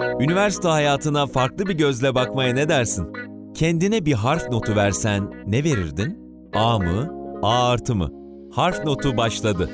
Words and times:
Üniversite 0.00 0.68
hayatına 0.68 1.26
farklı 1.26 1.66
bir 1.66 1.74
gözle 1.74 2.14
bakmaya 2.14 2.54
ne 2.54 2.68
dersin? 2.68 3.12
Kendine 3.54 4.04
bir 4.04 4.12
harf 4.12 4.50
notu 4.50 4.76
versen 4.76 5.30
ne 5.46 5.64
verirdin? 5.64 6.18
A 6.54 6.78
mı? 6.78 7.14
A 7.42 7.70
artı 7.70 7.94
mı? 7.94 8.10
Harf 8.52 8.84
notu 8.84 9.16
başladı. 9.16 9.70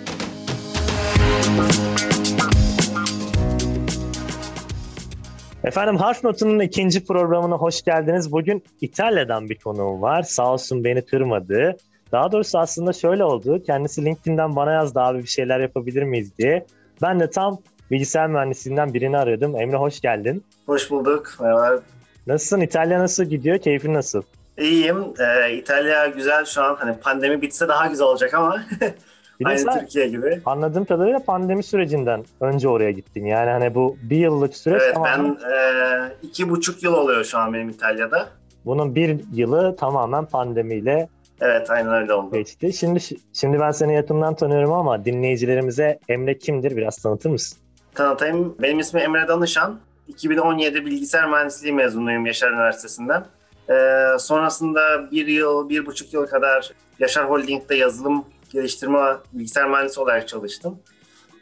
Efendim 5.65 5.97
Harf 5.97 6.25
Notu'nun 6.25 6.61
ikinci 6.61 7.05
programına 7.05 7.55
hoş 7.55 7.83
geldiniz. 7.83 8.33
Bugün 8.33 8.63
İtalya'dan 8.81 9.49
bir 9.49 9.59
konuğum 9.59 10.03
var. 10.03 10.23
Sağ 10.23 10.53
olsun 10.53 10.85
beni 10.85 11.03
kırmadı. 11.03 11.77
Daha 12.13 12.33
doğrusu 12.33 12.59
aslında 12.59 12.93
şöyle 12.93 13.25
oldu. 13.25 13.63
Kendisi 13.67 14.05
LinkedIn'den 14.05 14.57
bana 14.57 14.73
yazdı 14.73 15.01
abi 15.01 15.19
bir 15.19 15.29
şeyler 15.29 15.61
yapabilir 15.61 16.03
miyiz 16.03 16.39
diye. 16.39 16.67
Ben 17.03 17.21
de 17.21 17.31
tam 17.31 17.59
bilgisayar 17.91 18.27
mühendisliğinden 18.27 18.95
birini 18.95 19.19
arıyordum. 19.19 19.61
Emre 19.61 19.77
hoş 19.77 20.01
geldin. 20.01 20.45
Hoş 20.67 20.91
bulduk. 20.91 21.37
Merhaba. 21.41 21.81
Nasılsın? 22.27 22.61
İtalya 22.61 22.99
nasıl 23.01 23.25
gidiyor? 23.25 23.59
Keyfin 23.59 23.95
nasıl? 23.95 24.23
İyiyim. 24.59 25.05
Ee, 25.19 25.53
İtalya 25.53 26.07
güzel 26.07 26.45
şu 26.45 26.63
an. 26.63 26.75
Hani 26.75 26.99
pandemi 26.99 27.43
bitse 27.43 27.69
daha 27.69 27.87
güzel 27.87 28.07
olacak 28.07 28.35
ama 28.35 28.63
aynı 29.45 29.81
Türkiye 29.81 30.09
gibi. 30.09 30.41
Anladığım 30.47 30.85
kadarıyla 30.85 31.19
pandemi 31.19 31.63
sürecinden 31.63 32.25
önce 32.41 32.69
oraya 32.69 32.91
gittin. 32.91 33.25
Yani 33.27 33.51
hani 33.51 33.75
bu 33.75 33.97
bir 34.03 34.17
yıllık 34.17 34.57
süreç 34.57 34.83
Evet 34.85 34.95
tamamen... 34.95 35.39
ben 35.45 35.51
e, 35.51 36.13
iki 36.23 36.49
buçuk 36.51 36.83
yıl 36.83 36.93
oluyor 36.93 37.25
şu 37.25 37.39
an 37.39 37.55
benim 37.55 37.69
İtalya'da. 37.69 38.29
Bunun 38.65 38.95
bir 38.95 39.21
yılı 39.35 39.77
tamamen 39.77 40.25
pandemiyle 40.25 41.09
Evet 41.41 41.71
aynen 41.71 41.95
öyle 41.95 42.13
oldu. 42.13 42.35
Geçti. 42.37 42.73
Şimdi 42.73 43.01
şimdi 43.33 43.61
ben 43.61 43.71
seni 43.71 43.95
yakından 43.95 44.35
tanıyorum 44.35 44.73
ama 44.73 45.05
dinleyicilerimize 45.05 45.99
Emre 46.09 46.39
kimdir 46.39 46.77
biraz 46.77 46.97
tanıtır 46.97 47.31
mısın? 47.31 47.59
Tanıtayım. 47.97 48.55
Benim 48.63 48.79
ismim 48.79 49.03
Emre 49.03 49.29
Danışan. 49.29 49.81
2017 50.09 50.87
bilgisayar 50.87 51.29
mühendisliği 51.29 51.75
mezunuyum 51.75 52.27
Yaşar 52.27 52.51
Üniversitesi'nden. 52.51 53.27
Ee, 53.71 54.19
sonrasında 54.19 55.11
bir 55.11 55.27
yıl, 55.27 55.69
bir 55.69 55.87
buçuk 55.87 56.15
yıl 56.15 56.27
kadar 56.27 56.71
Yaşar 56.99 57.31
Holding'de 57.31 57.75
yazılım 57.75 58.25
geliştirme 58.53 58.99
bilgisayar 59.33 59.69
mühendisi 59.69 60.01
olarak 60.01 60.29
çalıştım. 60.29 60.79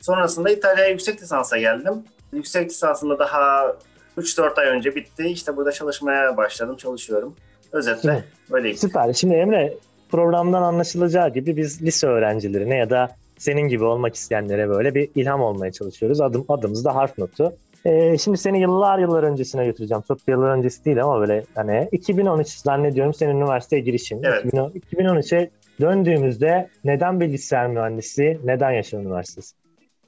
Sonrasında 0.01 0.51
İtalya'ya 0.51 0.91
yüksek 0.91 1.23
lisansa 1.23 1.59
geldim. 1.59 2.05
Yüksek 2.33 2.71
lisansında 2.71 3.19
daha 3.19 3.77
3-4 4.19 4.61
ay 4.61 4.67
önce 4.67 4.95
bitti. 4.95 5.27
İşte 5.27 5.57
burada 5.57 5.73
çalışmaya 5.73 6.37
başladım, 6.37 6.77
çalışıyorum. 6.77 7.37
Özetle 7.73 8.25
böyle. 8.51 8.77
Süper. 8.77 9.13
Şimdi 9.13 9.35
Emre 9.35 9.75
programdan 10.11 10.63
anlaşılacağı 10.63 11.33
gibi 11.33 11.57
biz 11.57 11.83
lise 11.83 12.07
öğrencilerine 12.07 12.77
ya 12.77 12.91
da 12.91 13.17
senin 13.45 13.69
gibi 13.69 13.85
olmak 13.85 14.15
isteyenlere 14.15 14.69
böyle 14.69 14.95
bir 14.95 15.09
ilham 15.15 15.41
olmaya 15.41 15.73
çalışıyoruz. 15.73 16.21
Adım 16.21 16.45
adımız 16.49 16.85
da 16.85 16.95
harf 16.95 17.19
notu. 17.19 17.53
Ee, 17.87 18.19
şimdi 18.19 18.39
seni 18.39 18.61
yıllar 18.61 18.99
yıllar 18.99 19.23
öncesine 19.23 19.67
götüreceğim. 19.67 20.03
Çok 20.09 20.19
yıllar 20.29 20.51
öncesi 20.51 20.85
değil 20.85 21.03
ama 21.03 21.21
böyle 21.21 21.45
hani 21.55 21.89
2013 21.93 22.49
zannediyorum 22.49 23.15
senin 23.15 23.37
üniversiteye 23.37 23.83
girişin. 23.83 24.23
Evet. 24.23 24.45
2013'e 24.45 25.51
döndüğümüzde 25.81 26.69
neden 26.85 27.21
bilgisayar 27.21 27.67
mühendisliği, 27.67 28.39
neden 28.45 28.71
Yaşar 28.71 28.99
Üniversitesi? 28.99 29.55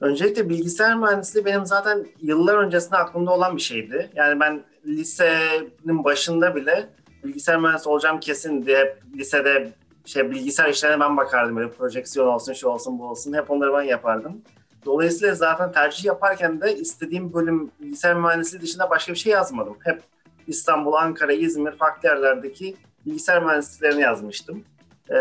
Öncelikle 0.01 0.49
bilgisayar 0.49 0.95
mühendisliği 0.95 1.45
benim 1.45 1.65
zaten 1.65 2.05
yıllar 2.21 2.57
öncesinde 2.57 2.97
aklımda 2.97 3.31
olan 3.31 3.55
bir 3.55 3.61
şeydi. 3.61 4.09
Yani 4.15 4.39
ben 4.39 4.61
lisenin 4.85 6.03
başında 6.03 6.55
bile 6.55 6.85
bilgisayar 7.23 7.59
mühendisi 7.59 7.89
olacağım 7.89 8.19
kesin 8.19 8.65
diye 8.65 8.95
lisede 9.17 9.71
şey 10.07 10.31
bilgisayar 10.31 10.69
işlerine 10.69 10.99
ben 10.99 11.17
bakardım 11.17 11.55
böyle 11.55 11.71
projeksiyon 11.71 12.27
olsun, 12.27 12.53
şu 12.53 12.67
olsun, 12.67 12.99
bu 12.99 13.09
olsun. 13.09 13.33
Hep 13.33 13.51
onları 13.51 13.73
ben 13.73 13.81
yapardım. 13.81 14.41
Dolayısıyla 14.85 15.35
zaten 15.35 15.71
tercih 15.71 16.05
yaparken 16.05 16.61
de 16.61 16.75
istediğim 16.75 17.33
bölüm 17.33 17.71
bilgisayar 17.81 18.15
mühendisliği 18.15 18.61
dışında 18.61 18.89
başka 18.89 19.13
bir 19.13 19.17
şey 19.17 19.33
yazmadım. 19.33 19.77
Hep 19.83 20.01
İstanbul, 20.47 20.93
Ankara, 20.93 21.33
İzmir 21.33 21.71
farklı 21.71 22.09
yerlerdeki 22.09 22.75
bilgisayar 23.05 23.43
mühendisliklerini 23.43 24.01
yazmıştım. 24.01 24.63
Ee, 25.09 25.15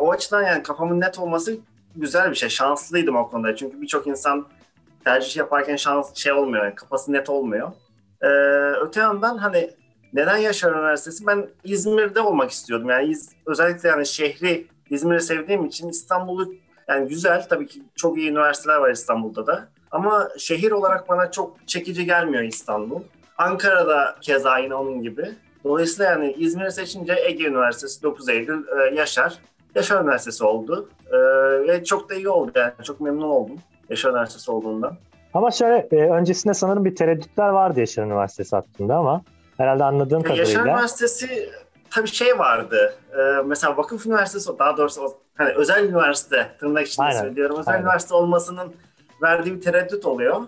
o 0.00 0.12
açıdan 0.12 0.42
yani 0.42 0.62
kafamın 0.62 1.00
net 1.00 1.18
olması 1.18 1.56
güzel 1.96 2.30
bir 2.30 2.34
şey. 2.34 2.48
Şanslıydım 2.48 3.16
o 3.16 3.30
konuda. 3.30 3.56
Çünkü 3.56 3.80
birçok 3.80 4.06
insan 4.06 4.46
tercih 5.04 5.36
yaparken 5.36 5.76
şans 5.76 6.14
şey 6.14 6.32
olmuyor. 6.32 6.64
Yani 6.64 6.74
kafası 6.74 7.12
net 7.12 7.30
olmuyor. 7.30 7.72
Ee, 8.22 8.28
öte 8.86 9.00
yandan 9.00 9.36
hani 9.38 9.70
neden 10.14 10.36
Yaşar 10.36 10.72
Üniversitesi? 10.72 11.26
Ben 11.26 11.48
İzmir'de 11.64 12.20
olmak 12.20 12.50
istiyordum. 12.50 12.90
Yani 12.90 13.10
İz, 13.10 13.32
özellikle 13.46 13.88
yani 13.88 14.06
şehri 14.06 14.66
İzmir'i 14.90 15.20
sevdiğim 15.20 15.64
için 15.64 15.88
İstanbul'u 15.88 16.54
yani 16.88 17.08
güzel 17.08 17.48
tabii 17.48 17.66
ki 17.66 17.82
çok 17.96 18.18
iyi 18.18 18.30
üniversiteler 18.30 18.76
var 18.76 18.90
İstanbul'da 18.90 19.46
da. 19.46 19.68
Ama 19.90 20.28
şehir 20.38 20.70
olarak 20.70 21.08
bana 21.08 21.30
çok 21.30 21.68
çekici 21.68 22.06
gelmiyor 22.06 22.42
İstanbul. 22.42 23.00
Ankara'da 23.38 24.16
keza 24.20 24.58
yine 24.58 24.74
onun 24.74 25.02
gibi. 25.02 25.34
Dolayısıyla 25.64 26.10
yani 26.10 26.32
İzmir'i 26.32 26.72
seçince 26.72 27.16
Ege 27.26 27.44
Üniversitesi 27.44 28.02
9 28.02 28.28
Eylül 28.28 28.64
e, 28.68 28.94
Yaşar. 28.94 29.38
Yaşar 29.74 30.02
Üniversitesi 30.02 30.44
oldu. 30.44 30.88
E, 31.12 31.16
ve 31.68 31.84
çok 31.84 32.10
da 32.10 32.14
iyi 32.14 32.28
oldu 32.28 32.52
yani. 32.54 32.72
Çok 32.84 33.00
memnun 33.00 33.28
oldum 33.28 33.56
Yaşar 33.90 34.10
Üniversitesi 34.10 34.50
olduğundan. 34.50 34.96
Ama 35.34 35.50
şöyle 35.50 35.88
e, 35.92 35.96
öncesinde 35.96 36.54
sanırım 36.54 36.84
bir 36.84 36.96
tereddütler 36.96 37.48
vardı 37.48 37.80
Yaşar 37.80 38.04
Üniversitesi 38.04 38.56
hakkında 38.56 38.96
ama 38.96 39.22
herhalde 39.56 39.84
anladığım 39.84 40.22
kadarıyla. 40.22 40.44
Yaşar 40.48 40.66
Üniversitesi 40.66 41.50
tabii 41.90 42.08
şey 42.08 42.38
vardı. 42.38 42.94
E, 43.18 43.42
mesela 43.46 43.76
Vakıf 43.76 44.06
Üniversitesi 44.06 44.58
daha 44.58 44.76
doğrusu 44.76 45.14
hani 45.34 45.52
özel 45.52 45.84
üniversite 45.84 46.50
tırnak 46.60 46.86
içinde 46.86 47.06
Aynen. 47.06 47.20
söylüyorum. 47.20 47.56
Özel 47.58 47.74
Aynen. 47.74 47.84
üniversite 47.84 48.14
olmasının 48.14 48.74
verdiği 49.22 49.54
bir 49.56 49.60
tereddüt 49.60 50.06
oluyor. 50.06 50.42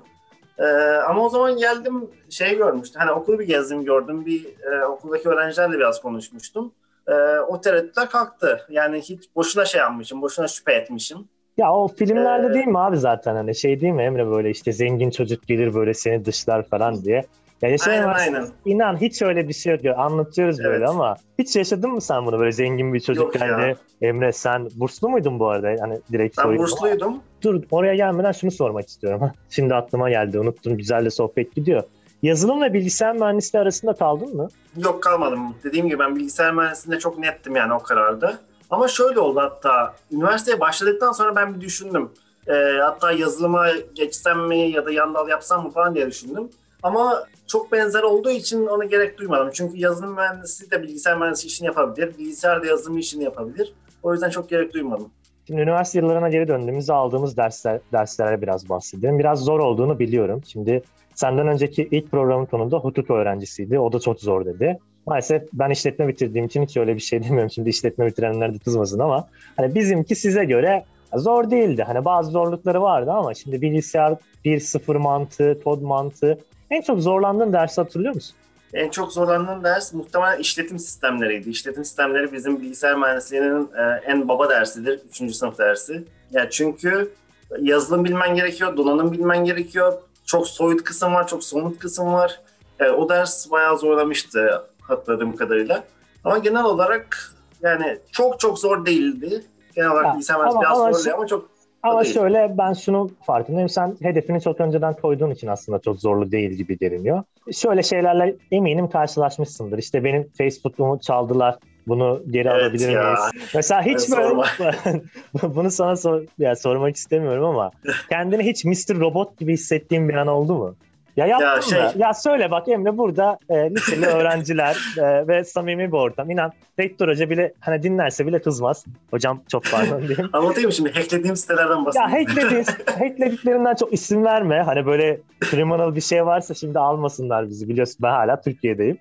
Ee, 0.59 0.65
ama 1.09 1.25
o 1.25 1.29
zaman 1.29 1.57
geldim 1.57 2.11
şey 2.31 2.57
görmüştüm. 2.57 3.01
Hani 3.01 3.11
okulu 3.13 3.39
bir 3.39 3.47
gezdim 3.47 3.85
gördüm. 3.85 4.27
Bir 4.27 4.47
e, 4.73 4.85
okuldaki 4.85 5.29
öğrencilerle 5.29 5.77
biraz 5.77 6.03
konuşmuştum. 6.03 6.73
E, 7.09 7.13
o 7.39 7.61
tereddütler 7.61 8.11
kalktı. 8.11 8.61
Yani 8.69 9.01
hiç 9.01 9.35
boşuna 9.37 9.65
şey 9.65 9.81
yapmışım, 9.81 10.23
boşuna 10.23 10.49
şüphe 10.49 10.73
etmişim. 10.73 11.19
Ya 11.57 11.73
o 11.73 11.89
filmlerde 11.89 12.47
ee, 12.47 12.55
değil 12.55 12.67
mi 12.67 12.79
abi 12.79 12.97
zaten 12.97 13.35
hani 13.35 13.55
şey 13.55 13.81
değil 13.81 13.93
mi 13.93 14.03
Emre 14.03 14.27
böyle 14.31 14.51
işte 14.51 14.73
zengin 14.73 15.11
çocuk 15.11 15.47
gelir 15.47 15.75
böyle 15.75 15.95
seni 15.95 16.25
dışlar 16.25 16.63
falan 16.63 17.05
diye. 17.05 17.25
Ya 17.63 17.69
yaşayamazsın. 17.69 18.21
Aynen, 18.21 18.41
aynen. 18.41 18.53
İnan 18.65 18.97
hiç 19.01 19.23
öyle 19.23 19.49
bir 19.49 19.53
şey 19.53 19.79
yok. 19.83 19.99
Anlatıyoruz 19.99 20.61
evet. 20.61 20.71
böyle 20.71 20.87
ama 20.87 21.17
hiç 21.39 21.57
yaşadın 21.57 21.91
mı 21.91 22.01
sen 22.01 22.27
bunu 22.27 22.39
böyle 22.39 22.53
zengin 22.53 22.95
bir 22.95 23.01
çocuk 23.01 23.41
yani? 23.41 23.77
Emre 24.03 24.33
sen 24.33 24.69
burslu 24.75 25.09
muydun 25.09 25.39
bu 25.39 25.49
arada? 25.49 25.83
Hani 25.83 26.01
direkt 26.13 26.39
ben 26.39 26.59
bursluydum. 26.59 27.09
Ama, 27.09 27.21
dur 27.43 27.63
oraya 27.71 27.95
gelmeden 27.95 28.33
şunu 28.33 28.51
sormak 28.51 28.89
istiyorum. 28.89 29.31
Şimdi 29.51 29.75
aklıma 29.75 30.11
geldi 30.11 30.39
unuttum. 30.39 30.77
Güzel 30.77 31.05
de 31.05 31.11
sohbet 31.11 31.55
gidiyor. 31.55 31.83
Yazılım 32.23 32.63
ve 32.63 32.75
bilgisayar 32.75 33.15
mühendisliği 33.17 33.63
arasında 33.63 33.93
kaldın 33.93 34.37
mı? 34.37 34.49
Yok 34.77 35.03
kalmadım. 35.03 35.55
Dediğim 35.65 35.89
gibi 35.89 35.99
ben 35.99 36.17
bilgisayar 36.17 36.53
mühendisliğinde 36.55 37.01
çok 37.01 37.19
nettim 37.19 37.57
yani 37.57 37.75
o 37.75 37.79
kararda. 37.79 38.39
Ama 38.71 38.89
şöyle 38.89 39.21
oldu 39.21 39.41
hatta. 39.41 39.95
Üniversiteye 40.13 40.61
başladıktan 40.61 41.13
sonra 41.13 41.37
ben 41.37 41.55
bir 41.55 41.61
düşündüm. 41.61 42.11
E, 42.49 42.53
hatta 42.83 43.13
yazılıma 43.13 43.67
geçsem 43.95 44.47
mi 44.47 44.59
ya 44.59 44.87
da 44.87 44.93
yandal 44.93 45.29
yapsam 45.29 45.65
mı 45.65 45.71
falan 45.71 45.95
diye 45.95 46.07
düşündüm. 46.07 46.51
Ama 46.87 47.27
çok 47.47 47.73
benzer 47.73 48.03
olduğu 48.03 48.31
için 48.31 48.67
ona 48.67 48.85
gerek 48.85 49.19
duymadım. 49.19 49.51
Çünkü 49.53 49.79
yazılım 49.79 50.15
mühendisi 50.15 50.71
de 50.71 50.83
bilgisayar 50.83 51.19
mühendisi 51.19 51.47
işini 51.47 51.67
yapabilir. 51.67 52.19
Bilgisayar 52.19 52.63
da 52.63 52.67
yazılım 52.67 52.99
işini 52.99 53.25
yapabilir. 53.25 53.75
O 54.03 54.13
yüzden 54.13 54.31
çok 54.31 54.49
gerek 54.49 54.75
duymadım. 54.75 55.11
Şimdi 55.47 55.61
üniversite 55.61 55.99
yıllarına 55.99 56.29
geri 56.29 56.49
döndüğümüzde 56.49 56.93
aldığımız 56.93 57.37
dersler, 57.37 57.81
derslere 57.93 58.43
biraz 58.43 58.69
bahsedelim. 58.69 59.19
Biraz 59.19 59.41
zor 59.41 59.61
olduğunu 59.61 59.99
biliyorum. 59.99 60.43
Şimdi 60.47 60.83
senden 61.15 61.49
önceki 61.49 61.89
ilk 61.91 62.11
programın 62.11 62.47
konuda 62.47 62.79
hukuk 62.79 63.11
öğrencisiydi. 63.11 63.79
O 63.79 63.93
da 63.93 64.01
çok 64.01 64.21
zor 64.21 64.45
dedi. 64.45 64.79
Maalesef 65.07 65.43
ben 65.53 65.71
işletme 65.71 66.09
bitirdiğim 66.09 66.47
için 66.47 66.63
hiç 66.63 66.77
öyle 66.77 66.95
bir 66.95 67.01
şey 67.01 67.23
demiyorum. 67.25 67.51
Şimdi 67.51 67.69
işletme 67.69 68.07
bitirenler 68.07 68.55
de 68.55 68.59
kızmasın 68.59 68.99
ama 68.99 69.29
hani 69.57 69.75
bizimki 69.75 70.15
size 70.15 70.45
göre 70.45 70.85
zor 71.15 71.51
değildi. 71.51 71.83
Hani 71.83 72.05
bazı 72.05 72.31
zorlukları 72.31 72.83
vardı 72.83 73.11
ama 73.11 73.35
şimdi 73.35 73.63
bilgisayar 73.63 74.17
1-0 74.45 74.99
mantığı, 74.99 75.61
kod 75.65 75.83
mantığı 75.83 76.39
en 76.71 76.83
çok 76.83 77.01
zorlandığın 77.01 77.53
dersi 77.53 77.81
hatırlıyor 77.81 78.15
musun? 78.15 78.37
En 78.75 78.91
çok 78.91 79.13
zorlandığım 79.13 79.65
ders 79.65 79.93
muhtemelen 79.93 80.39
işletim 80.39 80.79
sistemleriydi. 80.79 81.51
İşletim 81.51 81.85
sistemleri 81.85 82.33
bizim 82.33 82.63
bilgisayar 82.63 82.97
mühendisliğinin 82.97 83.71
e, 83.77 83.83
en 84.07 84.29
baba 84.29 84.51
dersidir. 84.51 85.01
Üçüncü 85.09 85.35
sınıf 85.35 85.59
dersi. 85.59 86.05
Yani 86.31 86.49
çünkü 86.51 87.13
yazılım 87.61 88.05
bilmen 88.05 88.35
gerekiyor, 88.35 88.77
donanım 88.77 89.13
bilmen 89.13 89.45
gerekiyor. 89.45 89.93
Çok 90.27 90.49
soyut 90.49 90.85
kısım 90.85 91.15
var, 91.15 91.29
çok 91.29 91.45
somut 91.45 91.79
kısım 91.79 92.13
var. 92.13 92.41
Yani 92.79 92.91
o 92.91 93.09
ders 93.09 93.51
bayağı 93.51 93.79
zorlamıştı 93.79 94.63
hatırladığım 94.81 95.37
kadarıyla. 95.37 95.85
Ama 96.25 96.39
genel 96.39 96.65
olarak 96.65 97.33
yani 97.63 97.99
çok 98.13 98.41
çok 98.41 98.59
zor 98.59 98.87
değildi. 98.87 99.45
Genel 99.75 99.91
olarak 99.91 100.15
bilgisayar 100.15 100.37
mühendisliği 100.37 100.63
biraz 100.63 100.77
zorluyor 100.77 101.19
ama 101.19 101.27
çok 101.27 101.56
ama 101.87 102.03
değil. 102.03 102.15
şöyle 102.15 102.59
ben 102.59 102.73
şunu 102.73 103.11
farkındayım. 103.23 103.69
Sen 103.69 103.97
hedefini 104.03 104.41
çok 104.41 104.61
önceden 104.61 104.95
koyduğun 104.95 105.31
için 105.31 105.47
aslında 105.47 105.79
çok 105.79 106.01
zorlu 106.01 106.33
değil 106.33 106.51
gibi 106.51 106.79
görünüyor. 106.79 107.23
Şöyle 107.53 107.83
şeylerle 107.83 108.37
eminim 108.51 108.91
karşılaşmışsındır. 108.91 109.79
İşte 109.79 110.05
benim 110.05 110.29
Facebook'umu 110.39 111.01
çaldılar. 111.01 111.59
Bunu 111.87 112.23
geri 112.31 112.49
evet 112.49 112.63
alabilir 112.63 112.89
ya. 112.89 113.03
miyiz? 113.03 113.53
Mesela 113.55 113.83
hiç 113.83 114.11
böyle 114.11 115.03
bunu 115.55 115.71
sana 115.71 115.97
sor, 115.97 116.23
yani 116.39 116.57
sormak 116.57 116.97
istemiyorum 116.97 117.45
ama 117.45 117.71
kendini 118.09 118.43
hiç 118.43 118.65
Mr. 118.65 119.01
Robot 119.01 119.39
gibi 119.39 119.53
hissettiğin 119.53 120.09
bir 120.09 120.15
an 120.15 120.27
oldu 120.27 120.55
mu? 120.55 120.75
Ya 121.17 121.27
yaptım 121.27 121.49
ya, 121.49 121.63
şey... 121.63 121.79
da. 121.79 121.93
Ya 122.07 122.15
söyle 122.15 122.51
bak 122.51 122.69
Emre 122.69 122.99
burada 122.99 123.39
e, 123.49 123.71
liseli 123.71 124.07
öğrenciler 124.17 124.77
e, 124.99 125.29
ve 125.29 125.45
samimi 125.45 125.93
bir 125.93 125.97
ortam. 125.97 126.31
İnan 126.31 126.53
rektör 126.79 127.09
hoca 127.09 127.31
bile 127.31 127.53
hani 127.61 127.83
dinlerse 127.83 128.27
bile 128.27 128.43
kızmaz. 128.43 128.85
Hocam 129.11 129.43
çok 129.49 129.65
pardon 129.71 129.99
diyeyim. 130.09 130.31
Anlatayım 130.33 130.73
şimdi 130.73 130.93
hacklediğim 130.93 131.37
sitelerden 131.37 131.85
bahsedeyim. 131.85 132.11
Ya 132.11 132.21
hacklediğin, 132.21 132.65
hacklediklerinden 132.99 133.75
çok 133.75 133.93
isim 133.93 134.25
verme. 134.25 134.63
Hani 134.63 134.87
böyle 134.87 135.21
criminal 135.51 135.95
bir 135.95 136.01
şey 136.01 136.27
varsa 136.27 136.55
şimdi 136.55 136.79
almasınlar 136.79 137.49
bizi 137.49 137.69
biliyorsun 137.69 137.99
ben 138.03 138.11
hala 138.11 138.41
Türkiye'deyim. 138.41 138.99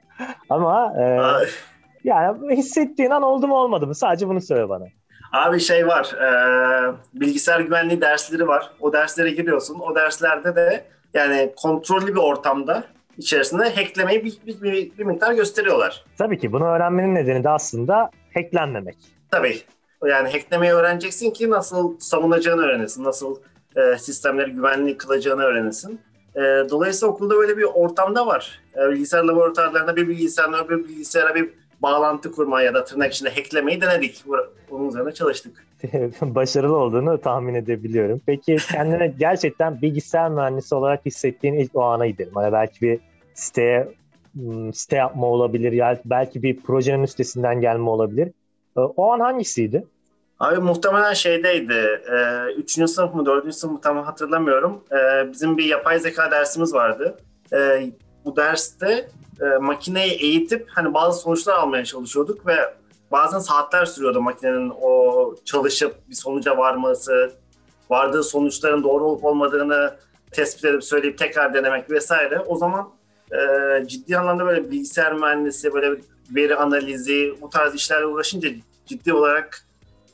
Ama 0.50 0.94
e, 1.00 1.22
yani 2.04 2.58
hissettiğin 2.58 3.10
an 3.10 3.22
oldu 3.22 3.48
mu 3.48 3.56
olmadı 3.56 3.88
mı? 3.88 3.96
Sadece 3.96 4.28
bunu 4.28 4.42
söyle 4.42 4.70
bana. 4.70 4.86
Abi 5.32 5.60
şey 5.60 5.88
var, 5.88 6.14
e, 6.14 6.30
bilgisayar 7.14 7.60
güvenliği 7.60 8.02
dersleri 8.02 8.48
var. 8.48 8.72
O 8.80 8.94
derslere 8.94 9.32
giriyorsun. 9.32 9.80
O 9.80 9.96
derslerde 9.96 10.56
de 10.56 10.95
yani 11.16 11.54
kontrollü 11.56 12.08
bir 12.08 12.20
ortamda 12.20 12.84
içerisinde 13.18 13.76
hacklemeyi 13.76 14.26
bir, 14.26 14.38
bir, 14.48 14.62
bir, 14.62 14.98
bir 14.98 15.04
miktar 15.04 15.34
gösteriyorlar. 15.34 16.06
Tabii 16.18 16.38
ki 16.38 16.52
bunu 16.52 16.66
öğrenmenin 16.66 17.16
nedeni 17.16 17.44
de 17.44 17.50
aslında 17.50 18.10
hacklenmemek. 18.34 18.98
Tabii. 19.32 19.58
Yani 20.06 20.32
hacklemeyi 20.32 20.74
öğreneceksin 20.74 21.32
ki 21.32 21.50
nasıl 21.50 22.00
savunacağını 22.00 22.62
öğrenesin, 22.62 23.04
nasıl 23.04 23.40
e, 23.76 23.98
sistemleri 23.98 24.52
güvenli 24.52 24.98
kılacağını 24.98 25.44
öğrenesin. 25.44 26.00
E, 26.36 26.42
dolayısıyla 26.70 27.14
okulda 27.14 27.36
böyle 27.36 27.58
bir 27.58 27.64
ortamda 27.64 28.28
var. 28.28 28.62
E, 28.78 28.90
bilgisayar 28.90 29.24
laboratuvarlarında 29.24 29.96
bir 29.96 30.08
bilgisayarla 30.08 30.70
bir 30.70 30.78
bilgisayara 30.78 31.36
bir 31.36 31.50
bağlantı 31.82 32.32
kurma 32.32 32.62
ya 32.62 32.74
da 32.74 32.84
tırnak 32.84 33.14
içinde 33.14 33.30
hacklemeyi 33.30 33.82
denedik. 33.82 34.26
Onun 34.72 34.90
üzerine 34.90 35.14
çalıştık. 35.14 35.66
Başarılı 36.22 36.78
olduğunu 36.78 37.22
tahmin 37.22 37.54
edebiliyorum. 37.54 38.22
Peki 38.26 38.58
kendine 38.72 39.08
gerçekten 39.20 39.82
bilgisayar 39.82 40.30
mühendisi 40.30 40.76
olarak 40.76 41.06
hissettiğin 41.06 41.54
ilk 41.54 41.76
o 41.76 41.84
ana 41.84 42.08
gidelim. 42.08 42.36
Hani 42.36 42.52
belki 42.54 42.82
bir 42.82 43.00
siteye 43.34 43.88
hmm, 44.34 44.74
site 44.74 44.96
yapma 44.96 45.28
olabilir 45.28 45.72
ya 45.72 46.00
belki 46.06 46.44
bir 46.44 46.62
projenin 46.62 47.04
üstesinden 47.04 47.62
gelme 47.62 47.90
olabilir. 47.90 48.28
Ee, 48.78 48.80
o 48.80 49.12
an 49.12 49.20
hangisiydi? 49.20 49.84
Abi 50.40 50.60
muhtemelen 50.60 51.14
şeydeydi. 51.14 52.02
E, 52.12 52.46
üçüncü 52.58 52.88
sınıf 52.88 53.16
mı, 53.16 53.26
dördüncü 53.26 53.56
sınıf 53.56 53.74
mı 53.74 53.82
tam 53.82 54.04
hatırlamıyorum. 54.04 54.84
E, 54.92 55.32
bizim 55.32 55.58
bir 55.58 55.66
yapay 55.66 56.00
zeka 56.00 56.32
dersimiz 56.32 56.74
vardı. 56.74 57.18
E, 57.54 57.90
bu 58.26 58.36
derste 58.36 59.10
e, 59.42 59.46
makineyi 59.58 60.12
eğitip 60.12 60.70
hani 60.70 60.94
bazı 60.94 61.22
sonuçlar 61.22 61.54
almaya 61.54 61.86
çalışıyorduk 61.86 62.48
ve 62.48 62.56
bazen 63.12 63.40
saatler 63.40 63.86
sürüyordu 63.86 64.22
makinenin 64.22 64.74
o 64.82 65.36
çalışıp 65.46 66.10
bir 66.10 66.16
sonuca 66.16 66.58
varması, 66.58 67.32
vardığı 67.90 68.24
sonuçların 68.24 68.84
doğru 68.84 69.04
olup 69.04 69.26
olmadığını 69.26 69.96
tespit 70.32 70.66
edip 70.66 70.84
söyleyip 70.84 71.18
tekrar 71.18 71.54
denemek 71.54 71.90
vesaire. 71.92 72.40
O 72.40 72.56
zaman 72.56 72.90
e, 73.32 73.88
ciddi 73.88 74.18
anlamda 74.18 74.46
böyle 74.46 74.72
bilgisayar 74.72 75.14
mühendisi, 75.14 75.74
böyle 75.74 76.02
veri 76.36 76.56
analizi, 76.56 77.38
bu 77.42 77.50
tarz 77.50 77.76
işlerle 77.76 78.06
uğraşınca 78.06 78.50
ciddi 78.86 79.14
olarak 79.14 79.66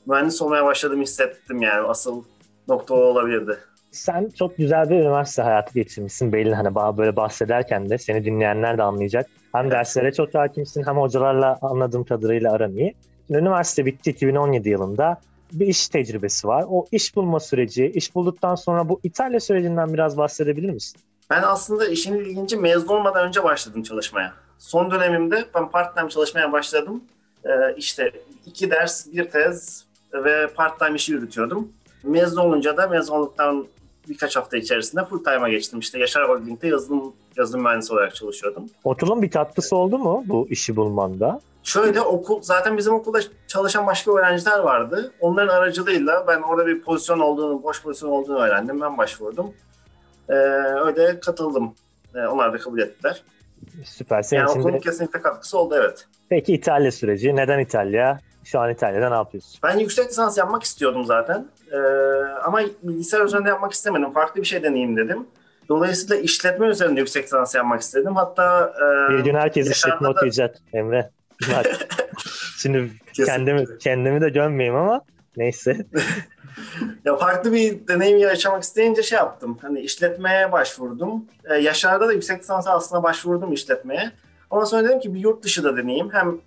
mühendis 0.05 0.41
olmaya 0.41 0.65
başladığımı 0.65 1.03
hissettim 1.03 1.61
yani 1.61 1.87
asıl 1.87 2.23
nokta 2.67 2.93
olabilirdi 2.93 3.59
sen 3.91 4.29
çok 4.39 4.57
güzel 4.57 4.89
bir 4.89 4.95
üniversite 4.95 5.41
hayatı 5.41 5.73
geçirmişsin 5.73 6.33
belli 6.33 6.55
hani 6.55 6.75
böyle 6.75 7.15
bahsederken 7.15 7.89
de 7.89 7.97
seni 7.97 8.25
dinleyenler 8.25 8.77
de 8.77 8.83
anlayacak. 8.83 9.27
Hem 9.51 9.61
evet. 9.61 9.71
derslere 9.71 10.13
çok 10.13 10.35
hakimsin 10.35 10.83
hem 10.83 10.97
hocalarla 10.97 11.59
anladığım 11.61 12.03
kadarıyla 12.03 12.51
aran 12.51 12.71
iyi. 12.71 12.95
üniversite 13.29 13.85
bitti 13.85 14.09
2017 14.09 14.69
yılında 14.69 15.17
bir 15.53 15.67
iş 15.67 15.87
tecrübesi 15.87 16.47
var. 16.47 16.65
O 16.69 16.87
iş 16.91 17.15
bulma 17.15 17.39
süreci, 17.39 17.85
iş 17.85 18.15
bulduktan 18.15 18.55
sonra 18.55 18.89
bu 18.89 18.99
İtalya 19.03 19.39
sürecinden 19.39 19.93
biraz 19.93 20.17
bahsedebilir 20.17 20.69
misin? 20.69 21.01
Ben 21.29 21.41
aslında 21.43 21.87
işin 21.87 22.15
ilginci 22.15 22.57
mezun 22.57 22.87
olmadan 22.87 23.27
önce 23.27 23.43
başladım 23.43 23.83
çalışmaya. 23.83 24.33
Son 24.57 24.91
dönemimde 24.91 25.45
ben 25.55 25.69
part-time 25.69 26.09
çalışmaya 26.09 26.51
başladım. 26.51 27.03
Ee, 27.45 27.49
işte 27.77 28.11
iki 28.45 28.71
ders, 28.71 29.07
bir 29.13 29.29
tez 29.29 29.85
ve 30.13 30.47
part-time 30.47 30.95
işi 30.95 31.11
yürütüyordum. 31.11 31.71
Mezun 32.03 32.41
olunca 32.41 32.77
da 32.77 32.87
mezun 32.87 33.15
olduktan 33.15 33.67
birkaç 34.09 34.35
hafta 34.35 34.57
içerisinde 34.57 35.05
full 35.05 35.23
time'a 35.23 35.49
geçtim. 35.49 35.79
İşte 35.79 35.99
Yaşar 35.99 36.29
Holding'de 36.29 36.67
yazılım, 36.67 37.13
yazılım 37.37 37.63
mühendisi 37.63 37.93
olarak 37.93 38.15
çalışıyordum. 38.15 38.69
Okulun 38.83 39.21
bir 39.21 39.31
katkısı 39.31 39.75
oldu 39.75 39.97
mu 39.97 40.23
bu 40.27 40.47
işi 40.49 40.75
bulmanda? 40.75 41.39
Şöyle 41.63 42.01
okul 42.01 42.41
zaten 42.41 42.77
bizim 42.77 42.93
okulda 42.93 43.19
çalışan 43.47 43.87
başka 43.87 44.11
öğrenciler 44.11 44.59
vardı. 44.59 45.11
Onların 45.19 45.55
aracılığıyla 45.55 46.25
ben 46.27 46.41
orada 46.41 46.67
bir 46.67 46.81
pozisyon 46.81 47.19
olduğunu, 47.19 47.63
boş 47.63 47.81
pozisyon 47.83 48.09
olduğunu 48.09 48.39
öğrendim. 48.39 48.81
Ben 48.81 48.97
başvurdum. 48.97 49.53
Ee, 50.29 50.33
öyle 50.85 51.19
katıldım. 51.19 51.73
Ee, 52.15 52.19
onlar 52.19 52.53
da 52.53 52.57
kabul 52.57 52.79
ettiler. 52.79 53.23
Süper. 53.83 54.21
Senin 54.21 54.41
yani 54.41 54.51
okulun 54.51 54.79
kesinlikle 54.79 55.21
katkısı 55.21 55.57
oldu 55.57 55.75
evet. 55.77 56.07
Peki 56.29 56.53
İtalya 56.53 56.91
süreci. 56.91 57.35
Neden 57.35 57.59
İtalya? 57.59 58.19
Şu 58.43 58.59
an 58.59 58.69
İtalya'da 58.69 59.09
ne 59.09 59.15
yapıyorsun? 59.15 59.59
Ben 59.63 59.77
yüksek 59.77 60.09
lisans 60.09 60.37
yapmak 60.37 60.63
istiyordum 60.63 61.05
zaten. 61.05 61.47
Ee, 61.71 61.77
ama 62.43 62.61
bilgisayar 62.83 63.25
üzerinde 63.25 63.49
yapmak 63.49 63.71
istemedim. 63.71 64.13
Farklı 64.13 64.41
bir 64.41 64.47
şey 64.47 64.63
deneyeyim 64.63 64.97
dedim. 64.97 65.27
Dolayısıyla 65.69 66.15
işletme 66.15 66.67
üzerinde 66.67 66.99
yüksek 66.99 67.23
lisans 67.23 67.55
yapmak 67.55 67.81
istedim. 67.81 68.15
Hatta 68.15 68.73
e, 69.09 69.13
bir 69.13 69.19
gün 69.19 69.35
herkes 69.35 69.71
işletme 69.71 70.07
da... 70.07 70.11
okuyacak 70.11 70.55
Emre. 70.73 71.09
Şimdi 72.57 72.91
kendimi 73.25 73.77
kendimi 73.77 74.21
de 74.21 74.29
gömmeyeyim 74.29 74.75
ama 74.75 75.01
neyse. 75.37 75.85
ya 77.05 77.17
farklı 77.17 77.53
bir 77.53 77.87
deneyim 77.87 78.17
yaşamak 78.17 78.63
isteyince 78.63 79.03
şey 79.03 79.17
yaptım. 79.17 79.57
Hani 79.61 79.79
işletmeye 79.79 80.51
başvurdum. 80.51 81.25
Ee, 81.49 81.55
Yaşar'da 81.55 82.07
da 82.07 82.13
yüksek 82.13 82.39
lisans 82.39 82.67
aslında 82.67 83.03
başvurdum 83.03 83.53
işletmeye. 83.53 84.11
Ama 84.51 84.65
sonra 84.65 84.83
dedim 84.83 84.99
ki 84.99 85.13
bir 85.13 85.19
yurt 85.19 85.43
dışı 85.43 85.63
da 85.63 85.77
deneyeyim. 85.77 86.13
Hem 86.13 86.37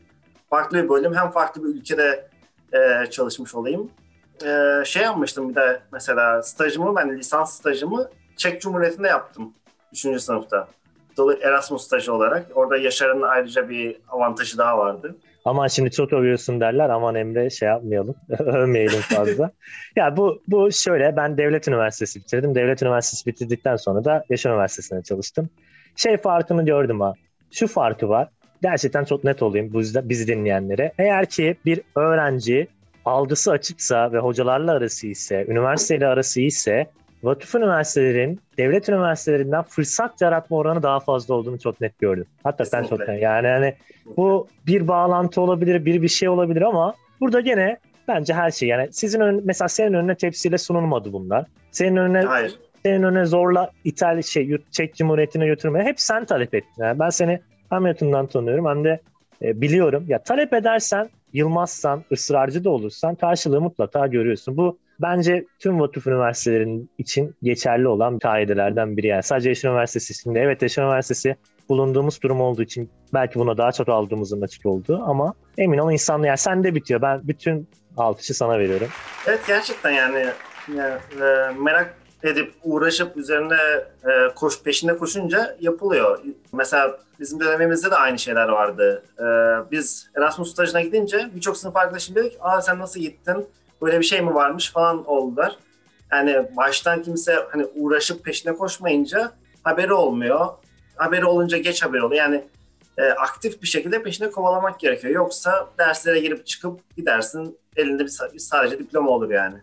farklı 0.51 0.83
bir 0.83 0.89
bölüm 0.89 1.15
hem 1.15 1.31
farklı 1.31 1.65
bir 1.65 1.69
ülkede 1.69 2.29
e, 2.73 3.11
çalışmış 3.11 3.55
olayım. 3.55 3.91
E, 4.45 4.83
şey 4.85 5.03
yapmıştım 5.03 5.51
bir 5.51 5.55
de 5.55 5.83
mesela 5.93 6.43
stajımı 6.43 6.97
ben 6.97 7.19
lisans 7.19 7.53
stajımı 7.53 8.11
Çek 8.37 8.63
Cumhuriyeti'nde 8.63 9.09
yaptım 9.09 9.55
3. 9.93 10.23
sınıfta. 10.23 10.69
Erasmus 11.43 11.85
stajı 11.85 12.15
olarak. 12.15 12.47
Orada 12.55 12.77
Yaşar'ın 12.77 13.23
ayrıca 13.23 13.69
bir 13.69 13.97
avantajı 14.09 14.59
daha 14.59 14.79
vardı. 14.79 15.17
Aman 15.44 15.67
şimdi 15.67 15.91
çok 15.91 16.12
övüyorsun 16.12 16.61
derler. 16.61 16.88
Aman 16.88 17.14
Emre 17.14 17.50
şey 17.50 17.69
yapmayalım. 17.69 18.14
Övmeyelim 18.38 19.00
fazla. 19.00 19.50
ya 19.96 20.17
bu 20.17 20.43
bu 20.49 20.73
şöyle 20.73 21.17
ben 21.17 21.38
devlet 21.38 21.69
üniversitesi 21.69 22.20
bitirdim. 22.20 22.55
Devlet 22.55 22.82
üniversitesi 22.82 23.26
bitirdikten 23.26 23.76
sonra 23.76 24.05
da 24.05 24.25
Yaşar 24.31 24.50
Üniversitesi'nde 24.50 25.02
çalıştım. 25.02 25.50
Şey 25.96 26.17
farkını 26.17 26.64
gördüm 26.64 27.00
ha. 27.00 27.14
Şu 27.50 27.66
farkı 27.66 28.09
var 28.09 28.28
gerçekten 28.64 29.04
çok 29.04 29.25
net 29.25 29.42
olayım 29.42 29.73
bu 29.73 29.78
yüzden 29.78 30.09
bizi 30.09 30.26
dinleyenlere. 30.26 30.92
Eğer 30.99 31.26
ki 31.26 31.57
bir 31.64 31.80
öğrenci 31.97 32.69
algısı 33.04 33.52
açıksa 33.52 34.12
ve 34.12 34.19
hocalarla 34.19 34.73
arası 34.73 35.07
ise, 35.07 35.45
üniversiteyle 35.49 36.07
arası 36.07 36.40
ise 36.40 36.87
vakıf 37.25 37.54
üniversitelerin 37.54 38.40
devlet 38.59 38.88
üniversitelerinden 38.88 39.62
fırsat 39.62 40.21
yaratma 40.21 40.57
oranı 40.57 40.83
daha 40.83 41.00
fazla 41.00 41.35
olduğunu 41.35 41.59
çok 41.59 41.81
net 41.81 41.99
gördüm. 41.99 42.26
Hakikaten 42.45 42.85
çok 42.85 43.09
net. 43.09 43.23
Yani 43.23 43.49
hani 43.49 43.75
bu 44.16 44.49
bir 44.66 44.88
bağlantı 44.88 45.40
olabilir, 45.40 45.85
bir 45.85 46.02
bir 46.02 46.09
şey 46.09 46.28
olabilir 46.28 46.62
ama 46.62 46.95
burada 47.21 47.40
gene 47.40 47.78
bence 48.09 48.35
her 48.35 48.50
şey 48.50 48.69
yani 48.69 48.88
sizin 48.93 49.21
ön, 49.21 49.43
mesela 49.45 49.69
senin 49.69 49.93
önüne 49.93 50.14
tepsiyle 50.14 50.59
sunulmadı 50.59 51.12
bunlar. 51.12 51.47
Senin 51.71 51.97
önüne 51.97 52.21
Hayır. 52.21 52.59
senin 52.85 53.02
önüne 53.02 53.25
zorla 53.25 53.71
İtalya 53.85 54.23
şey 54.23 54.59
Çek 54.71 54.95
Cumhuriyeti'ne 54.95 55.47
götürme. 55.47 55.85
Hep 55.85 56.00
sen 56.00 56.25
talep 56.25 56.54
ettin. 56.54 56.83
Yani 56.83 56.99
ben 56.99 57.11
seni 57.11 57.40
hem 57.71 57.87
yakından 57.87 58.26
tanıyorum 58.26 58.66
hem 58.66 58.85
de 58.85 59.00
e, 59.43 59.61
biliyorum. 59.61 60.04
Ya 60.09 60.23
talep 60.23 60.52
edersen, 60.52 61.09
yılmazsan, 61.33 62.04
ısrarcı 62.12 62.64
da 62.64 62.71
olursan 62.71 63.14
karşılığı 63.14 63.61
mutlaka 63.61 64.07
görüyorsun. 64.07 64.57
Bu 64.57 64.78
bence 65.01 65.45
tüm 65.59 65.81
vakıf 65.81 66.07
üniversitelerinin 66.07 66.91
için 66.99 67.35
geçerli 67.43 67.89
olan 67.89 68.19
kaidelerden 68.19 68.97
biri. 68.97 69.07
Yani 69.07 69.23
sadece 69.23 69.49
Yaşar 69.49 69.69
Üniversitesi 69.71 70.13
için 70.13 70.35
de. 70.35 70.41
Evet 70.41 70.63
Yaşar 70.63 70.83
Üniversitesi 70.83 71.37
bulunduğumuz 71.69 72.23
durum 72.23 72.41
olduğu 72.41 72.63
için 72.63 72.91
belki 73.15 73.39
buna 73.39 73.59
daha 73.59 73.73
çok 73.73 73.89
aldığımızın 73.89 74.43
açık 74.43 74.67
olduğu 74.67 75.03
ama 75.03 75.35
emin 75.59 75.79
ol 75.79 75.93
insanla 75.93 76.27
yani 76.27 76.39
sende 76.39 76.75
bitiyor. 76.75 77.03
Ben 77.03 77.21
bütün 77.29 77.69
alkışı 77.97 78.35
sana 78.35 78.59
veriyorum. 78.59 78.89
Evet 79.27 79.41
gerçekten 79.47 79.91
yani, 79.91 80.27
yani 80.77 80.95
e, 81.21 81.53
merak 81.63 81.95
edip 82.23 82.53
uğraşıp 82.65 83.17
üzerine 83.17 83.57
e, 84.05 84.35
koş 84.35 84.63
peşinde 84.63 84.97
koşunca 84.97 85.57
yapılıyor. 85.61 86.19
Mesela 86.53 86.99
bizim 87.21 87.41
dönemimizde 87.41 87.91
de 87.91 87.95
aynı 87.95 88.19
şeyler 88.19 88.49
vardı. 88.49 89.03
E, 89.19 89.25
biz 89.71 90.11
Erasmus 90.17 90.53
stajına 90.53 90.81
gidince 90.81 91.31
birçok 91.35 91.57
sınıf 91.57 91.77
arkadaşım 91.77 92.15
dedik 92.15 92.37
aa 92.41 92.63
sen 92.63 92.79
nasıl 92.79 93.01
gittin? 93.01 93.47
Böyle 93.83 93.99
bir 93.99 94.04
şey 94.04 94.21
mi 94.21 94.35
varmış 94.35 94.73
falan 94.73 95.04
oldular. 95.04 95.57
Yani 96.12 96.47
baştan 96.57 97.02
kimse 97.02 97.37
hani 97.50 97.66
uğraşıp 97.75 98.25
peşine 98.25 98.52
koşmayınca 98.52 99.33
haberi 99.62 99.93
olmuyor. 99.93 100.49
Haberi 100.97 101.25
olunca 101.25 101.59
geç 101.59 101.83
haberi 101.83 102.02
oluyor. 102.02 102.23
Yani 102.23 102.45
e, 102.99 103.02
aktif 103.02 103.62
bir 103.62 103.66
şekilde 103.66 104.02
peşine 104.02 104.31
kovalamak 104.31 104.81
gerekiyor. 104.81 105.14
Yoksa 105.14 105.69
derslere 105.78 106.21
girip 106.21 106.47
çıkıp 106.47 106.97
gidersin 106.97 107.59
elinde 107.76 108.04
bir, 108.04 108.38
sadece 108.38 108.78
diploma 108.78 109.11
olur 109.11 109.31
yani. 109.31 109.57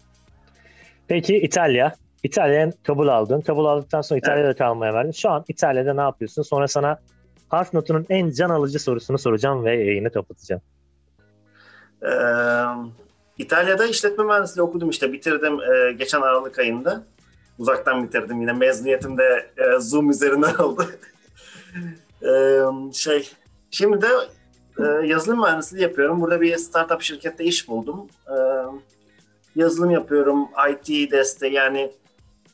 Peki 1.08 1.38
İtalya 1.38 1.96
İtalya'ya 2.24 2.72
kabul 2.84 3.08
aldın. 3.08 3.42
Kabul 3.42 3.66
aldıktan 3.66 4.02
sonra 4.02 4.18
İtalya'da 4.18 4.48
evet. 4.48 4.58
kalmaya 4.58 4.94
verdin. 4.94 5.12
Şu 5.12 5.30
an 5.30 5.46
İtalya'da 5.48 5.94
ne 5.94 6.02
yapıyorsun? 6.02 6.42
Sonra 6.42 6.68
sana 6.68 7.00
harf 7.50 7.74
notunun 7.74 8.06
en 8.10 8.32
can 8.32 8.50
alıcı 8.50 8.80
sorusunu 8.80 9.18
soracağım 9.18 9.66
ve 9.66 9.84
yayını 9.84 10.12
kapatacağım. 10.12 10.62
Ee, 12.04 12.08
İtalya'da 13.42 13.86
işletme 13.86 14.24
mühendisliği 14.24 14.64
okudum 14.64 14.90
işte. 14.90 15.14
Bitirdim 15.14 15.60
e, 15.62 15.92
geçen 15.92 16.22
Aralık 16.22 16.60
ayında. 16.60 17.04
Uzaktan 17.60 18.04
bitirdim. 18.04 18.42
Yine 18.42 18.54
mezuniyetim 18.54 19.18
de 19.18 19.52
e, 19.58 19.80
Zoom 19.80 20.10
üzerinden 20.10 20.56
oldu. 20.60 20.86
e, 22.24 22.32
şey, 22.94 23.32
şimdi 23.72 24.02
de 24.02 24.08
e, 24.80 25.08
yazılım 25.08 25.40
mühendisliği 25.40 25.84
yapıyorum. 25.84 26.22
Burada 26.22 26.42
bir 26.42 26.58
startup 26.58 27.02
şirkette 27.02 27.44
iş 27.44 27.68
buldum. 27.68 28.08
E, 28.28 28.36
yazılım 29.56 29.92
yapıyorum, 29.92 30.48
IT 30.72 31.12
desteği 31.12 31.54
yani 31.54 31.92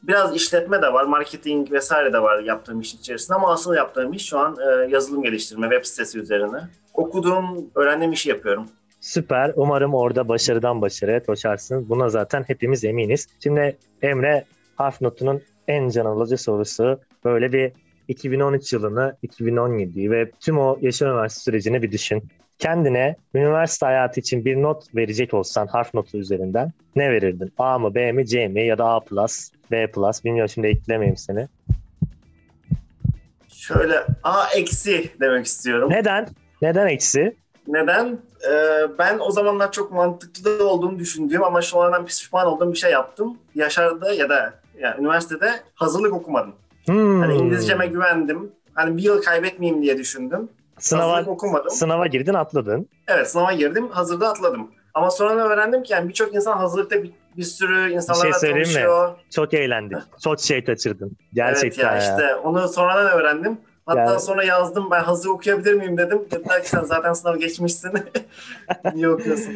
biraz 0.03 0.35
işletme 0.35 0.81
de 0.81 0.93
var, 0.93 1.03
marketing 1.03 1.71
vesaire 1.71 2.13
de 2.13 2.21
var 2.21 2.39
yaptığım 2.39 2.81
iş 2.81 2.93
içerisinde 2.93 3.35
ama 3.35 3.51
asıl 3.51 3.73
yaptığım 3.73 4.13
iş 4.13 4.25
şu 4.25 4.39
an 4.39 4.57
e, 4.59 4.89
yazılım 4.89 5.23
geliştirme, 5.23 5.69
web 5.69 5.85
sitesi 5.85 6.19
üzerine. 6.19 6.69
Okuduğum, 6.93 7.69
öğrendiğim 7.75 8.13
işi 8.13 8.29
yapıyorum. 8.29 8.67
Süper. 9.07 9.51
Umarım 9.55 9.93
orada 9.93 10.27
başarıdan 10.27 10.81
başarıya 10.81 11.23
koşarsın. 11.23 11.89
Buna 11.89 12.09
zaten 12.09 12.43
hepimiz 12.47 12.83
eminiz. 12.83 13.27
Şimdi 13.43 13.77
Emre 14.01 14.45
harf 14.75 15.01
notunun 15.01 15.41
en 15.67 15.89
can 15.89 16.05
alıcı 16.05 16.37
sorusu 16.37 16.99
böyle 17.25 17.53
bir 17.53 17.71
2013 18.07 18.73
yılını, 18.73 19.17
2017'yi 19.23 20.11
ve 20.11 20.31
tüm 20.39 20.59
o 20.59 20.77
yaşam 20.81 21.09
üniversite 21.09 21.41
sürecini 21.41 21.81
bir 21.81 21.91
düşün. 21.91 22.23
Kendine 22.59 23.15
üniversite 23.33 23.85
hayatı 23.85 24.19
için 24.19 24.45
bir 24.45 24.55
not 24.55 24.95
verecek 24.95 25.33
olsan 25.33 25.67
harf 25.67 25.93
notu 25.93 26.17
üzerinden 26.17 26.71
ne 26.95 27.11
verirdin? 27.11 27.53
A 27.57 27.79
mı, 27.79 27.95
B 27.95 28.11
mi, 28.11 28.27
C 28.27 28.47
mi 28.47 28.65
ya 28.65 28.77
da 28.77 28.85
A+, 28.85 29.01
B+, 29.71 29.87
bilmiyorum 30.25 30.49
şimdi 30.49 30.67
eklemeyeyim 30.67 31.17
seni. 31.17 31.47
Şöyle 33.47 33.95
A 34.23 34.47
eksi 34.55 35.09
demek 35.19 35.45
istiyorum. 35.45 35.89
Neden? 35.91 36.27
Neden 36.61 36.87
eksi? 36.87 37.35
Neden? 37.67 38.19
Ee, 38.49 38.87
ben 38.99 39.19
o 39.19 39.31
zamanlar 39.31 39.71
çok 39.71 39.91
mantıklı 39.91 40.69
olduğunu 40.69 40.99
düşündüğüm 40.99 41.43
ama 41.43 41.59
andan 41.73 42.05
pişman 42.05 42.47
olduğum 42.47 42.71
bir 42.71 42.77
şey 42.77 42.91
yaptım. 42.91 43.37
Yaşar'da 43.55 44.13
ya 44.13 44.29
da 44.29 44.53
yani 44.79 45.01
üniversitede 45.01 45.51
hazırlık 45.75 46.13
okumadım. 46.13 46.55
Hmm. 46.85 47.21
Hani 47.21 47.35
İngilizceme 47.35 47.87
güvendim. 47.87 48.51
Hani 48.73 48.97
bir 48.97 49.03
yıl 49.03 49.21
kaybetmeyeyim 49.21 49.83
diye 49.83 49.97
düşündüm. 49.97 50.49
Sınava, 50.79 51.11
hazırlık 51.11 51.27
okumadım. 51.27 51.69
Sınava 51.69 52.07
girdin 52.07 52.33
atladın. 52.33 52.89
Evet 53.07 53.31
sınava 53.31 53.53
girdim 53.53 53.89
hazırda 53.89 54.29
atladım. 54.29 54.71
Ama 54.93 55.11
sonra 55.11 55.47
öğrendim 55.47 55.83
ki 55.83 55.93
yani 55.93 56.09
birçok 56.09 56.35
insan 56.35 56.57
hazırlıkta 56.57 57.03
bir, 57.03 57.11
bir 57.37 57.43
sürü 57.43 57.91
insanlarla 57.91 58.35
bir 58.35 58.39
şey 58.39 58.51
tanışıyor. 58.51 59.09
Mi? 59.09 59.15
Çok 59.29 59.53
eğlendik. 59.53 59.97
Çok 60.23 60.39
şey 60.39 60.65
kaçırdın. 60.65 61.17
Gerçekten 61.33 61.93
evet 61.93 62.03
ya, 62.03 62.11
ya 62.11 62.15
işte 62.15 62.35
onu 62.35 62.67
sonradan 62.67 63.11
öğrendim. 63.11 63.57
Hatta 63.87 63.99
yani... 63.99 64.19
sonra 64.19 64.43
yazdım 64.43 64.91
ben 64.91 65.03
hazır 65.03 65.29
okuyabilir 65.29 65.73
miyim 65.73 65.97
dedim. 65.97 66.21
Dediler 66.31 66.63
ki 66.63 66.69
sen 66.69 66.83
zaten 66.83 67.13
sınav 67.13 67.35
geçmişsin. 67.35 67.91
Niye 68.93 69.09
okuyorsun? 69.09 69.53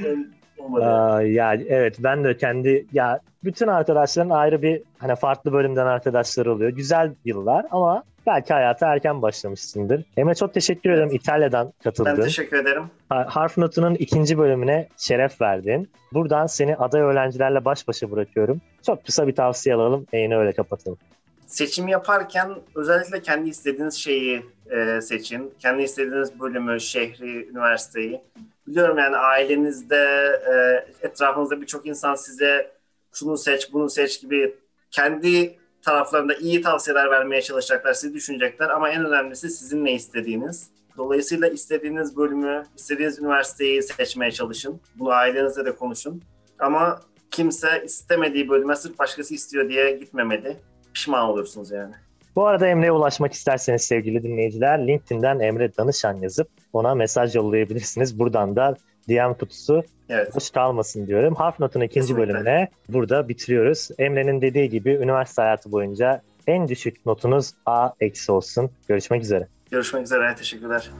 Olmadı. 0.57 0.85
Aa, 0.85 1.21
ya 1.21 1.53
evet 1.53 1.95
ben 1.99 2.23
de 2.23 2.37
kendi 2.37 2.85
ya 2.93 3.19
bütün 3.43 3.67
arkadaşların 3.67 4.29
ayrı 4.29 4.61
bir 4.61 4.81
hani 4.97 5.15
farklı 5.15 5.53
bölümden 5.53 5.85
arkadaşları 5.85 6.53
oluyor. 6.53 6.69
Güzel 6.69 7.13
yıllar 7.25 7.65
ama 7.71 8.03
belki 8.27 8.53
hayata 8.53 8.93
erken 8.93 9.21
başlamışsındır. 9.21 10.03
Emre 10.17 10.35
çok 10.35 10.53
teşekkür 10.53 10.89
ederim 10.89 11.09
evet. 11.11 11.21
İtalya'dan 11.21 11.73
katıldın. 11.83 12.17
Ben 12.17 12.23
teşekkür 12.23 12.57
ederim. 12.57 12.83
Harf 13.09 13.57
Notu'nun 13.57 13.95
ikinci 13.95 14.37
bölümüne 14.37 14.87
şeref 14.97 15.41
verdin. 15.41 15.89
Buradan 16.13 16.47
seni 16.47 16.75
aday 16.75 17.01
öğrencilerle 17.01 17.65
baş 17.65 17.87
başa 17.87 18.11
bırakıyorum. 18.11 18.61
Çok 18.85 19.05
kısa 19.05 19.27
bir 19.27 19.35
tavsiye 19.35 19.75
alalım. 19.75 20.05
Yayını 20.13 20.37
öyle 20.37 20.53
kapatalım 20.53 20.97
seçim 21.51 21.87
yaparken 21.87 22.55
özellikle 22.75 23.21
kendi 23.21 23.49
istediğiniz 23.49 23.95
şeyi 23.95 24.45
e, 24.69 25.01
seçin. 25.01 25.53
Kendi 25.59 25.83
istediğiniz 25.83 26.39
bölümü, 26.39 26.79
şehri, 26.79 27.49
üniversiteyi. 27.49 28.21
Biliyorum 28.67 28.97
yani 28.97 29.17
ailenizde, 29.17 29.95
e, 30.51 31.07
etrafınızda 31.07 31.61
birçok 31.61 31.85
insan 31.85 32.15
size 32.15 32.71
şunu 33.13 33.37
seç, 33.37 33.73
bunu 33.73 33.89
seç 33.89 34.21
gibi 34.21 34.55
kendi 34.91 35.57
taraflarında 35.81 36.33
iyi 36.33 36.61
tavsiyeler 36.61 37.11
vermeye 37.11 37.41
çalışacaklar, 37.41 37.93
sizi 37.93 38.13
düşünecekler 38.13 38.69
ama 38.69 38.89
en 38.89 39.05
önemlisi 39.05 39.49
sizin 39.49 39.85
ne 39.85 39.93
istediğiniz. 39.93 40.69
Dolayısıyla 40.97 41.47
istediğiniz 41.47 42.17
bölümü, 42.17 42.63
istediğiniz 42.75 43.19
üniversiteyi 43.19 43.83
seçmeye 43.83 44.31
çalışın. 44.31 44.81
Bunu 44.95 45.09
ailenizle 45.09 45.65
de 45.65 45.75
konuşun. 45.75 46.21
Ama 46.59 47.01
kimse 47.31 47.83
istemediği 47.85 48.49
bölüme 48.49 48.75
sırf 48.75 48.99
başkası 48.99 49.33
istiyor 49.33 49.69
diye 49.69 49.91
gitmemeli 49.91 50.57
pişman 50.93 51.29
olursunuz 51.29 51.71
yani. 51.71 51.93
Bu 52.35 52.47
arada 52.47 52.67
Emre'ye 52.67 52.91
ulaşmak 52.91 53.33
isterseniz 53.33 53.81
sevgili 53.81 54.23
dinleyiciler 54.23 54.87
LinkedIn'den 54.87 55.39
Emre 55.39 55.77
Danışan 55.77 56.13
yazıp 56.21 56.47
ona 56.73 56.95
mesaj 56.95 57.35
yollayabilirsiniz. 57.35 58.19
Buradan 58.19 58.55
da 58.55 58.75
DM 59.09 59.33
kutusu 59.33 59.83
evet. 60.09 60.35
boş 60.35 60.49
kalmasın 60.49 61.07
diyorum. 61.07 61.35
Harf 61.35 61.59
Not'un 61.59 61.81
ikinci 61.81 62.07
Kesinlikle. 62.07 62.33
bölümüne 62.33 62.67
burada 62.89 63.29
bitiriyoruz. 63.29 63.89
Emre'nin 63.99 64.41
dediği 64.41 64.69
gibi 64.69 64.89
üniversite 64.91 65.41
hayatı 65.41 65.71
boyunca 65.71 66.21
en 66.47 66.67
düşük 66.67 67.05
notunuz 67.05 67.51
A 67.65 67.89
eksi 67.99 68.31
olsun. 68.31 68.71
Görüşmek 68.87 69.23
üzere. 69.23 69.47
Görüşmek 69.71 70.03
üzere. 70.03 70.35
Teşekkürler. 70.35 70.91